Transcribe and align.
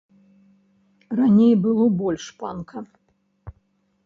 Раней 1.19 1.53
было 1.67 1.85
больш 2.01 2.25
панка. 2.43 2.77